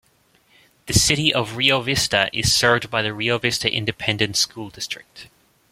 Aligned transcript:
The 0.87 0.93
City 0.93 1.31
of 1.31 1.57
Rio 1.57 1.79
Vista 1.81 2.27
is 2.33 2.51
served 2.51 2.89
by 2.89 3.03
the 3.03 3.13
Rio 3.13 3.37
Vista 3.37 3.71
Independent 3.71 4.35
School 4.35 4.71
District. 4.71 5.27